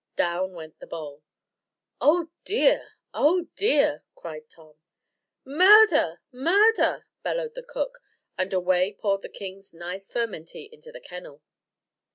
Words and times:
Down 0.15 0.53
went 0.55 0.79
the 0.79 0.87
bowl. 0.87 1.21
"Oh 1.99 2.31
dear! 2.43 2.93
oh 3.13 3.49
dear!" 3.55 4.03
cried 4.15 4.49
Tom. 4.49 4.73
"Murder! 5.45 6.19
murder!" 6.31 7.05
bellowed 7.21 7.53
the 7.53 7.61
cook; 7.61 7.99
and 8.35 8.51
away 8.51 8.97
poured 8.99 9.21
the 9.21 9.29
king's 9.29 9.75
nice 9.75 10.09
furmenty 10.11 10.67
into 10.73 10.91
the 10.91 11.01
kennel. 11.01 11.43